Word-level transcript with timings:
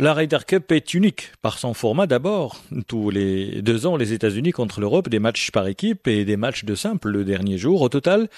La 0.00 0.14
Ryder 0.14 0.38
Cup 0.46 0.70
est 0.70 0.94
unique 0.94 1.32
par 1.42 1.58
son 1.58 1.74
format 1.74 2.06
d'abord. 2.06 2.54
Tous 2.86 3.10
les 3.10 3.62
deux 3.62 3.84
ans, 3.84 3.96
les 3.96 4.12
États-Unis 4.12 4.52
contre 4.52 4.80
l'Europe, 4.80 5.08
des 5.08 5.18
matchs 5.18 5.50
par 5.50 5.66
équipe 5.66 6.06
et 6.06 6.24
des 6.24 6.36
matchs 6.36 6.64
de 6.64 6.76
simple 6.76 7.08
le 7.08 7.24
dernier 7.24 7.58
jour. 7.58 7.82
Au 7.82 7.88
total, 7.88 8.28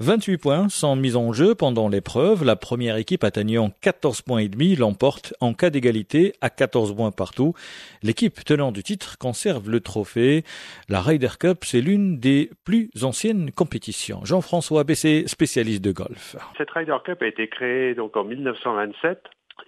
28 0.00 0.36
points 0.36 0.68
sont 0.68 0.94
mis 0.94 1.16
en 1.16 1.32
jeu 1.32 1.54
pendant 1.54 1.88
l'épreuve. 1.88 2.44
La 2.44 2.54
première 2.54 2.96
équipe 2.96 3.24
atteignant 3.24 3.70
14 3.80 4.20
points 4.20 4.40
et 4.40 4.50
demi 4.50 4.76
l'emporte 4.76 5.32
en 5.40 5.54
cas 5.54 5.70
d'égalité 5.70 6.34
à 6.42 6.50
14 6.50 6.94
points 6.94 7.12
partout. 7.12 7.54
L'équipe 8.02 8.44
tenant 8.44 8.70
du 8.70 8.82
titre 8.82 9.16
conserve 9.16 9.70
le 9.70 9.80
trophée. 9.80 10.44
La 10.90 11.00
Ryder 11.00 11.38
Cup, 11.40 11.64
c'est 11.64 11.80
l'une 11.80 12.20
des 12.20 12.50
plus 12.66 12.90
anciennes 13.02 13.52
compétitions. 13.52 14.22
Jean-François 14.26 14.84
Bessé, 14.84 15.24
spécialiste 15.28 15.82
de 15.82 15.92
golf. 15.92 16.36
Cette 16.58 16.70
Ryder 16.72 16.98
Cup 17.06 17.22
a 17.22 17.26
été 17.26 17.48
créée 17.48 17.94
donc 17.94 18.18
en 18.18 18.24
1927 18.24 19.18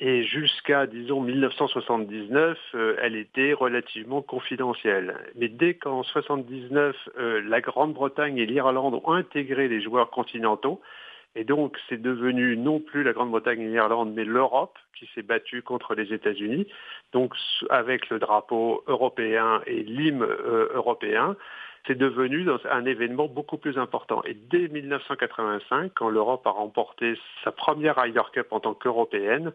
et 0.01 0.23
jusqu'à, 0.25 0.87
disons, 0.87 1.21
1979, 1.21 2.59
euh, 2.75 2.97
elle 3.03 3.17
était 3.17 3.53
relativement 3.53 4.23
confidentielle. 4.23 5.17
Mais 5.35 5.49
dès 5.49 5.75
qu'en 5.75 6.03
79, 6.03 6.97
euh, 7.19 7.43
la 7.45 7.61
Grande-Bretagne 7.61 8.39
et 8.39 8.47
l'Irlande 8.47 9.01
ont 9.03 9.13
intégré 9.13 9.67
les 9.69 9.81
joueurs 9.81 10.11
continentaux, 10.11 10.81
et 11.35 11.45
donc 11.45 11.79
c'est 11.89 12.01
devenu 12.01 12.57
non 12.57 12.81
plus 12.81 13.03
la 13.03 13.13
Grande-Bretagne 13.13 13.61
et 13.61 13.69
l'Irlande, 13.69 14.13
mais 14.15 14.25
l'Europe 14.25 14.79
qui 14.99 15.09
s'est 15.15 15.23
battue 15.23 15.63
contre 15.63 15.95
les 15.95 16.13
États-Unis, 16.13 16.67
donc 17.13 17.35
avec 17.71 18.09
le 18.11 18.19
drapeau 18.19 18.83
européen 18.87 19.63
et 19.67 19.83
l'hymne 19.83 20.23
euh, 20.23 20.69
européen, 20.75 21.37
c'est 21.87 21.97
devenu 21.97 22.47
un 22.71 22.85
événement 22.85 23.29
beaucoup 23.29 23.57
plus 23.57 23.79
important. 23.79 24.23
Et 24.25 24.35
dès 24.35 24.69
1985, 24.69 25.93
quand 25.95 26.11
l'Europe 26.11 26.47
a 26.47 26.51
remporté 26.51 27.19
sa 27.45 27.53
première 27.53 27.97
Ryder 27.97 28.23
Cup 28.33 28.49
en 28.51 28.61
tant 28.61 28.75
qu'européenne, 28.75 29.53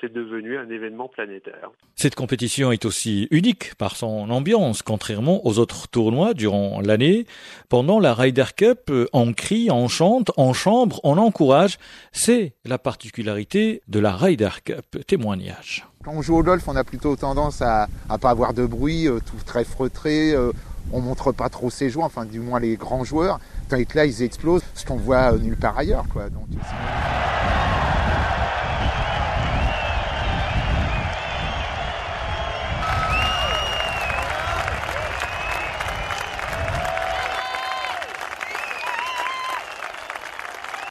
c'est 0.00 0.12
devenu 0.12 0.56
un 0.56 0.68
événement 0.68 1.08
planétaire. 1.08 1.70
Cette 1.96 2.14
compétition 2.14 2.72
est 2.72 2.84
aussi 2.84 3.28
unique 3.30 3.74
par 3.74 3.96
son 3.96 4.30
ambiance, 4.30 4.82
contrairement 4.82 5.46
aux 5.46 5.58
autres 5.58 5.88
tournois 5.88 6.34
durant 6.34 6.80
l'année. 6.80 7.26
Pendant 7.68 7.98
la 7.98 8.14
Ryder 8.14 8.44
Cup, 8.56 8.92
on 9.12 9.32
crie, 9.32 9.70
on 9.70 9.88
chante, 9.88 10.30
on 10.36 10.52
chambre, 10.52 11.00
on 11.02 11.18
encourage. 11.18 11.78
C'est 12.12 12.54
la 12.64 12.78
particularité 12.78 13.82
de 13.88 13.98
la 13.98 14.12
Ryder 14.12 14.50
Cup. 14.64 15.04
Témoignage. 15.06 15.86
Quand 16.04 16.12
on 16.12 16.22
joue 16.22 16.36
au 16.36 16.42
golf, 16.42 16.68
on 16.68 16.76
a 16.76 16.84
plutôt 16.84 17.16
tendance 17.16 17.62
à, 17.62 17.88
à 18.08 18.18
pas 18.18 18.30
avoir 18.30 18.54
de 18.54 18.66
bruit, 18.66 19.08
euh, 19.08 19.18
tout 19.18 19.42
très 19.44 19.64
feutré. 19.64 20.32
Euh, 20.32 20.52
on 20.92 21.00
montre 21.00 21.32
pas 21.32 21.48
trop 21.48 21.70
ses 21.70 21.90
joueurs, 21.90 22.06
enfin 22.06 22.26
du 22.26 22.40
moins 22.40 22.60
les 22.60 22.76
grands 22.76 23.04
joueurs. 23.04 23.40
Tant 23.68 23.82
que 23.82 23.96
là, 23.96 24.04
ils 24.04 24.22
explosent, 24.22 24.62
ce 24.74 24.84
qu'on 24.84 24.96
voit 24.96 25.32
nulle 25.38 25.56
part 25.56 25.78
ailleurs, 25.78 26.04
quoi. 26.12 26.28
Donc, 26.28 26.46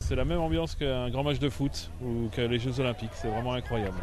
C'est 0.05 0.15
la 0.15 0.25
même 0.25 0.41
ambiance 0.41 0.75
qu'un 0.75 1.09
grand 1.09 1.23
match 1.23 1.39
de 1.39 1.49
foot 1.49 1.89
ou 2.03 2.27
que 2.35 2.41
les 2.41 2.59
Jeux 2.59 2.77
Olympiques. 2.81 3.11
C'est 3.13 3.29
vraiment 3.29 3.53
incroyable. 3.53 3.95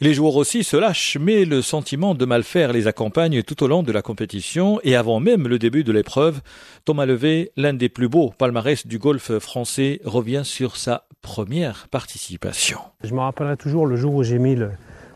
Les 0.00 0.12
joueurs 0.12 0.34
aussi 0.34 0.64
se 0.64 0.76
lâchent, 0.76 1.16
mais 1.20 1.44
le 1.44 1.62
sentiment 1.62 2.16
de 2.16 2.24
mal 2.24 2.42
faire 2.42 2.72
les 2.72 2.88
accompagne 2.88 3.44
tout 3.44 3.62
au 3.62 3.68
long 3.68 3.84
de 3.84 3.92
la 3.92 4.02
compétition 4.02 4.80
et 4.82 4.96
avant 4.96 5.20
même 5.20 5.46
le 5.46 5.60
début 5.60 5.84
de 5.84 5.92
l'épreuve. 5.92 6.40
Thomas 6.84 7.06
Levé, 7.06 7.52
l'un 7.56 7.74
des 7.74 7.88
plus 7.88 8.08
beaux 8.08 8.30
palmarès 8.36 8.88
du 8.88 8.98
golf 8.98 9.38
français, 9.38 10.00
revient 10.04 10.42
sur 10.42 10.76
sa 10.76 11.06
première 11.22 11.86
participation. 11.88 12.80
Je 13.04 13.14
me 13.14 13.20
rappellerai 13.20 13.56
toujours 13.56 13.86
le 13.86 13.94
jour 13.94 14.14
où 14.14 14.22
j'ai 14.24 14.40
mis 14.40 14.56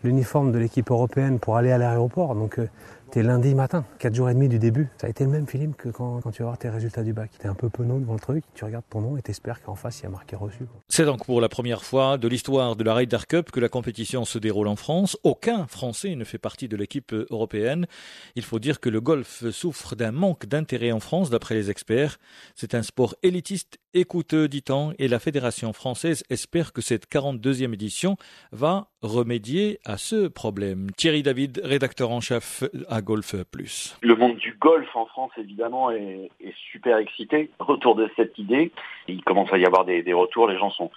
l'uniforme 0.05 0.53
de 0.53 0.59
l'équipe 0.59 0.91
européenne 0.91 1.41
pour 1.41 1.57
aller 1.57 1.73
à 1.73 1.79
l'aéroport. 1.79 2.37
Donc 2.37 2.61
euh, 2.61 2.69
c'était 3.15 3.29
lundi 3.29 3.55
matin, 3.55 3.85
4 4.01 4.13
jours 4.13 4.29
et 4.29 4.35
demi 4.35 4.49
du 4.49 4.59
début. 4.59 4.89
Ça 4.97 5.07
a 5.07 5.11
été 5.11 5.23
le 5.23 5.31
même 5.31 5.47
film 5.47 5.73
que 5.75 5.89
quand, 5.89 6.21
tu 6.33 6.43
vas 6.43 6.47
voir 6.47 6.59
tes 6.59 6.69
résultats 6.69 7.05
du 7.05 7.13
bac. 7.13 7.31
T'es 7.39 7.47
un 7.47 7.55
peu 7.55 7.69
penaud 7.69 8.01
devant 8.01 8.15
le 8.15 8.19
truc, 8.19 8.43
tu 8.57 8.65
regardes 8.65 8.87
ton 8.91 9.03
nom 9.03 9.17
et 9.17 9.23
t'espères 9.23 9.63
qu'en 9.63 9.77
face 9.77 10.01
il 10.01 10.03
y 10.03 10.07
a 10.07 10.09
marqué 10.09 10.35
reçu. 10.35 10.65
C'est 10.89 11.05
donc 11.05 11.25
pour 11.25 11.41
la 11.41 11.49
première 11.49 11.85
fois 11.85 12.19
de 12.19 12.27
l'histoire 12.27 12.75
de 12.75 12.83
la 12.83 12.93
Ryder 12.93 13.19
Cup 13.29 13.53
que 13.53 13.61
la 13.61 13.69
compétition 13.69 14.25
se 14.25 14.41
déroule 14.41 14.67
en 14.67 14.75
France. 14.75 15.17
Aucun 15.23 15.69
Français 15.69 16.17
ne 16.17 16.25
fait 16.25 16.39
partie 16.39 16.67
de 16.67 16.77
l'équipe 16.77 17.13
européenne. 17.31 17.87
Il 18.35 18.43
faut 18.43 18.59
dire 18.59 18.81
que 18.81 18.89
le 18.89 19.01
golf 19.01 19.49
souffre 19.51 19.95
d'un 19.95 20.11
manque 20.11 20.47
d'intérêt 20.47 20.91
en 20.91 20.99
France 20.99 21.31
d'après 21.31 21.55
les 21.55 21.71
experts. 21.71 22.19
C'est 22.57 22.75
un 22.75 22.83
sport 22.83 23.15
élitiste 23.23 23.79
et 23.95 24.05
coûteux, 24.05 24.49
dit-on, 24.49 24.93
et 24.99 25.07
la 25.07 25.21
Fédération 25.21 25.73
française 25.73 26.25
espère 26.29 26.73
que 26.73 26.83
cette 26.83 27.09
42e 27.09 27.73
édition 27.73 28.17
va 28.51 28.91
remédier 29.03 29.79
à 29.85 29.99
ce 29.99 30.27
problème. 30.27 30.91
Thierry 30.97 31.23
David, 31.23 31.61
rédacteur 31.63 32.11
en 32.11 32.21
chef 32.21 32.65
à 32.89 33.03
Golf 33.05 33.35
Plus. 33.51 33.97
Le 34.03 34.17
monde 34.17 34.37
du 34.37 34.57
golf 34.59 34.89
en 34.97 35.07
France, 35.07 35.31
évidemment, 35.37 35.91
est, 35.91 36.31
super 36.73 36.99
excité 36.99 37.51
autour 37.69 37.95
de 37.95 38.11
cette 38.17 38.37
idée. 38.39 38.73
Il 39.07 39.23
commence 39.23 39.53
à 39.53 39.59
y 39.59 39.65
avoir 39.65 39.85
des, 39.85 40.13
retours, 40.13 40.49
les 40.49 40.59
gens 40.59 40.71
sont, 40.71 40.91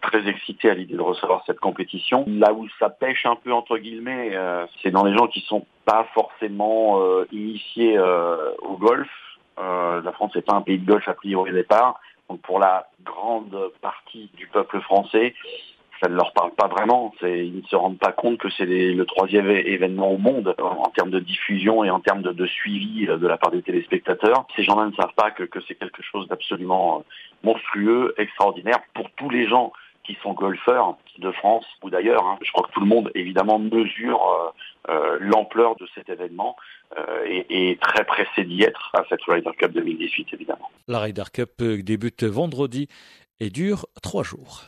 très 0.00 0.26
excités 0.26 0.70
à 0.70 0.74
l'idée 0.74 0.94
de 0.94 1.02
recevoir 1.02 1.42
cette 1.46 1.60
compétition. 1.60 2.24
Là 2.26 2.54
où 2.54 2.66
ça 2.78 2.88
pêche 2.88 3.26
un 3.26 3.36
peu 3.36 3.52
entre 3.52 3.76
guillemets, 3.76 4.30
euh, 4.32 4.64
c'est 4.82 4.90
dans 4.90 5.04
les 5.04 5.14
gens 5.14 5.26
qui 5.26 5.40
sont 5.40 5.66
pas 5.84 6.08
forcément 6.14 7.02
euh, 7.02 7.26
initiés 7.30 7.98
euh, 7.98 8.52
au 8.62 8.78
golf. 8.78 9.10
la 9.58 10.12
France 10.12 10.34
n'est 10.34 10.42
pas 10.42 10.54
un 10.54 10.62
pays 10.62 10.78
de 10.78 10.86
golf 10.86 11.06
a 11.08 11.14
priori 11.14 11.50
au 11.50 11.54
départ. 11.54 12.00
Donc 12.30 12.40
pour 12.40 12.58
la 12.58 12.88
grande 13.04 13.54
partie 13.82 14.30
du 14.34 14.46
peuple 14.46 14.80
français, 14.80 15.34
ça 16.02 16.08
ne 16.08 16.16
leur 16.16 16.32
parle 16.32 16.50
pas 16.52 16.66
vraiment. 16.66 17.14
Ils 17.22 17.56
ne 17.56 17.66
se 17.68 17.76
rendent 17.76 17.98
pas 17.98 18.12
compte 18.12 18.38
que 18.38 18.50
c'est 18.50 18.66
le 18.66 19.04
troisième 19.04 19.48
événement 19.48 20.10
au 20.10 20.18
monde 20.18 20.54
en, 20.58 20.90
termes 20.90 21.10
de 21.10 21.20
diffusion 21.20 21.84
et 21.84 21.90
en 21.90 22.00
termes 22.00 22.22
de, 22.22 22.46
suivi 22.46 23.06
euh, 23.08 23.18
de 23.18 23.26
la 23.26 23.36
part 23.36 23.52
des 23.52 23.62
téléspectateurs. 23.62 24.46
Ces 24.56 24.64
gens-là 24.64 24.86
ne 24.86 24.92
savent 24.92 25.14
pas 25.14 25.30
que, 25.30 25.46
c'est 25.68 25.76
quelque 25.76 26.02
chose 26.02 26.26
d'absolument 26.28 26.98
euh, 26.98 27.02
monstrueux, 27.44 28.14
extraordinaire 28.18 28.80
pour 28.94 29.10
tous 29.12 29.30
les 29.30 29.46
gens 29.46 29.72
qui 30.04 30.18
sont 30.24 30.32
golfeurs 30.32 30.96
de 31.18 31.30
France 31.30 31.64
ou 31.82 31.90
d'ailleurs. 31.90 32.26
Hein. 32.26 32.38
Je 32.42 32.50
crois 32.50 32.66
que 32.66 32.72
tout 32.72 32.80
le 32.80 32.86
monde, 32.86 33.12
évidemment, 33.14 33.60
mesure 33.60 34.52
euh, 34.88 35.18
l'ampleur 35.20 35.76
de 35.76 35.86
cet 35.94 36.08
événement 36.08 36.56
et 37.24 37.70
est 37.70 37.80
très 37.80 38.04
pressé 38.04 38.44
d'y 38.44 38.62
être 38.64 38.90
à 38.92 39.04
cette 39.08 39.22
Ryder 39.22 39.52
Cup 39.56 39.72
2018, 39.72 40.28
évidemment. 40.34 40.68
La 40.88 40.98
Ryder 40.98 41.22
Cup 41.32 41.62
débute 41.62 42.24
vendredi 42.24 42.88
et 43.40 43.48
dure 43.48 43.86
trois 44.02 44.24
jours. 44.24 44.64